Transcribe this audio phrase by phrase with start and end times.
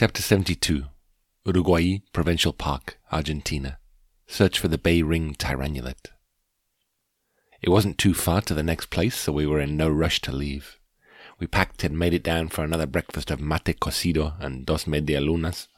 [0.00, 0.86] Chapter 72
[1.46, 3.78] Urugua-i Provincial Park, Argentina.
[4.26, 6.06] Search for the Bay-ringed Tyrannulet.
[7.60, 10.32] It wasn't too far to the next place, so we were in no rush to
[10.32, 10.78] leave.
[11.38, 15.20] We packed and made it down for another breakfast of mate cocido and dos media
[15.20, 15.68] lunas.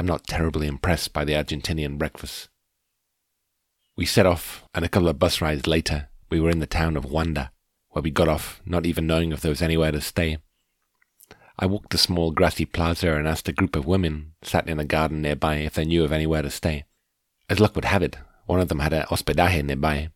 [0.00, 2.48] I'm not terribly impressed by the Argentinian breakfast.
[3.94, 6.96] We set off, and a couple of bus rides later, we were in the town
[6.96, 7.52] of Wanda,
[7.90, 10.38] where we got off, not even knowing if there was anywhere to stay.
[11.58, 14.84] I walked the small grassy plaza and asked a group of women sat in a
[14.84, 16.84] garden nearby if they knew of anywhere to stay.
[17.48, 20.10] As luck would have it, one of them had a hospedaje nearby.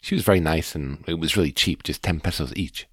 [0.00, 2.86] She was very nice and it was really cheap, just ten pesos each.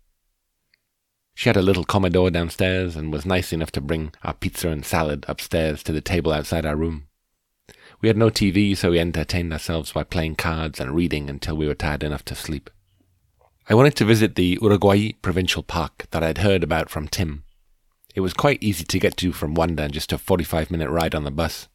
[1.35, 4.85] She had a little comedor downstairs and was nice enough to bring our pizza and
[4.85, 7.07] salad upstairs to the table outside our room.
[8.01, 11.67] We had no TV, so we entertained ourselves by playing cards and reading until we
[11.67, 12.69] were tired enough to sleep.
[13.69, 17.44] I wanted to visit the Urugua-i Provincial Park that I'd heard about from Tim.
[18.15, 21.25] It was quite easy to get to from Wanda, just a 45 minute ride on
[21.25, 21.67] the bus.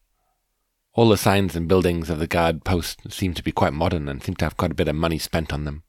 [0.94, 4.22] All the signs and buildings of the guard post seemed to be quite modern and
[4.22, 5.82] seemed to have quite a bit of money spent on them.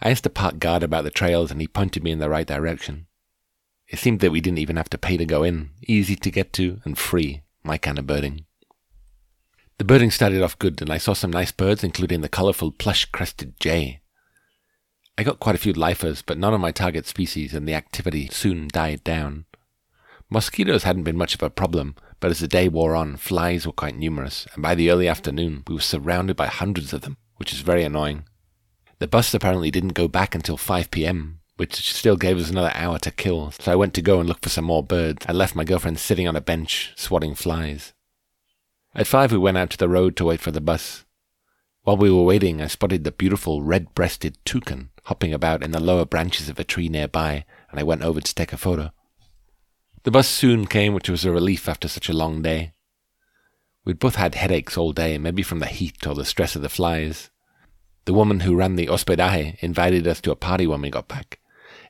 [0.00, 2.46] I asked the park guard about the trails and he pointed me in the right
[2.46, 3.06] direction.
[3.86, 6.54] It seemed that we didn't even have to pay to go in, easy to get
[6.54, 8.46] to and free, my kind of birding.
[9.76, 13.04] The birding started off good and I saw some nice birds, including the colourful plush
[13.04, 14.00] crested jay.
[15.18, 18.28] I got quite a few lifers, but none of my target species and the activity
[18.32, 19.44] soon died down.
[20.32, 23.72] Mosquitoes hadn't been much of a problem, but as the day wore on, flies were
[23.72, 27.52] quite numerous, and by the early afternoon we were surrounded by hundreds of them, which
[27.52, 28.24] is very annoying.
[29.00, 33.00] The bus apparently didn't go back until 5 pm, which still gave us another hour
[33.00, 35.56] to kill, so I went to go and look for some more birds and left
[35.56, 37.92] my girlfriend sitting on a bench, swatting flies.
[38.94, 41.04] At 5 we went out to the road to wait for the bus.
[41.82, 46.04] While we were waiting, I spotted the beautiful red-breasted toucan hopping about in the lower
[46.04, 48.92] branches of a tree nearby, and I went over to take a photo.
[50.02, 52.72] The bus soon came, which was a relief after such a long day.
[53.84, 56.70] We'd both had headaches all day, maybe from the heat or the stress of the
[56.70, 57.30] flies.
[58.06, 61.38] The woman who ran the hospedaje invited us to a party when we got back.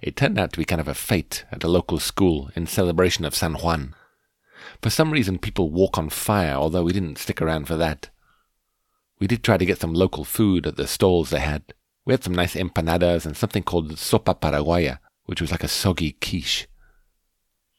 [0.03, 3.25] It turned out to be kind of a fete at a local school in celebration
[3.25, 3.95] of San Juan.
[4.83, 8.11] For some reason, people walk on fire, although we didn't stick around for that.
[9.21, 11.75] We did try to get some local food at the stalls they had.
[12.05, 16.13] We had some nice empanadas and something called sopa paraguaya, which was like a soggy
[16.13, 16.67] quiche.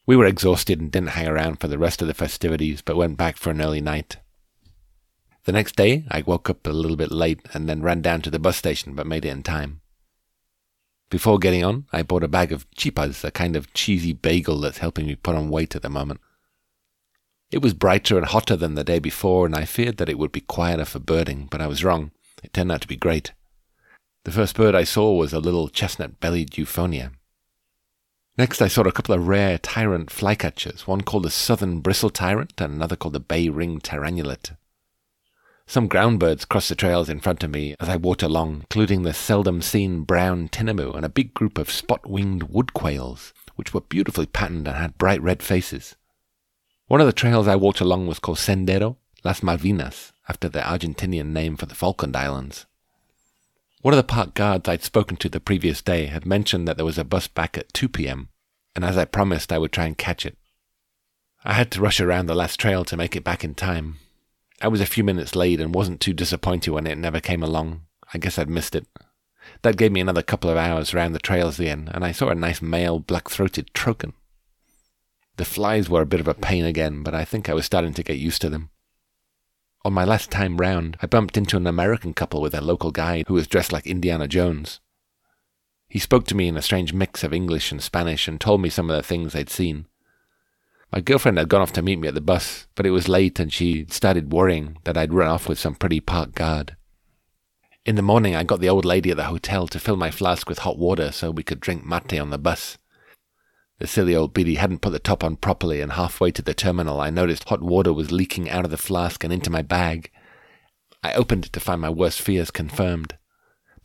[0.04, 3.16] We were exhausted and didn't hang around for the rest of the festivities, but went
[3.16, 4.16] back for an early night.
[5.44, 8.30] The next day, I woke up a little bit late and then ran down to
[8.30, 9.80] the bus station, but made it in time.
[11.10, 14.78] Before getting on, I bought a bag of chipas, a kind of cheesy bagel that's
[14.78, 16.20] helping me put on weight at the moment.
[17.50, 20.32] It was brighter and hotter than the day before, and I feared that it would
[20.32, 22.12] be quieter for birding, but I was wrong.
[22.42, 23.32] It turned out to be great.
[24.24, 27.12] The first bird I saw was a little chestnut bellied euphonia.
[28.38, 32.60] Next, I saw a couple of rare tyrant flycatchers, one called the southern bristle tyrant
[32.60, 34.56] and another called the bay-ringed tyrannulet.
[35.66, 39.02] Some ground birds crossed the trails in front of me as I walked along, including
[39.02, 43.74] the seldom seen brown tinamou and a big group of spot winged wood quails, which
[43.74, 45.96] were beautifully patterned and had bright red faces.
[46.88, 51.32] One of the trails I walked along was called Sendero Las Malvinas, after the Argentinian
[51.32, 52.66] name for the Falkland Islands.
[53.82, 56.86] One of the park guards I'd spoken to the previous day had mentioned that there
[56.86, 58.28] was a bus back at 2 p.m.,
[58.76, 60.38] and as I promised, I would try and catch it.
[61.44, 63.96] I had to rush around the last trail to make it back in time.
[64.60, 67.82] I was a few minutes late and wasn't too disappointed when it never came along.
[68.14, 68.86] I guess I'd missed it.
[69.62, 72.36] That gave me another couple of hours round the trails again, and I saw a
[72.36, 74.12] nice male black-throated trogon.
[75.38, 77.94] The flies were a bit of a pain again, but I think I was starting
[77.94, 78.70] to get used to them.
[79.84, 83.24] On my last time round, I bumped into an American couple with their local guide
[83.26, 84.80] who was dressed like Indiana Jones.
[85.88, 88.68] He spoke to me in a strange mix of English and Spanish and told me
[88.68, 89.86] some of the things they'd seen.
[90.92, 93.40] My girlfriend had gone off to meet me at the bus, but it was late
[93.40, 96.76] and she started worrying that I'd run off with some pretty park guard.
[97.84, 100.48] In the morning, I got the old lady at the hotel to fill my flask
[100.48, 102.78] with hot water so we could drink mate on the bus.
[103.78, 107.00] The silly old biddy hadn't put the top on properly, and halfway to the terminal
[107.00, 110.10] I noticed hot water was leaking out of the flask and into my bag.
[111.02, 113.18] I opened it to find my worst fears confirmed.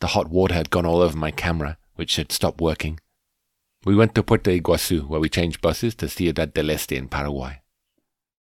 [0.00, 3.00] The hot water had gone all over my camera, which had stopped working.
[3.84, 7.60] We went to Puerto Iguazu, where we changed buses to Ciudad del Este in Paraguay.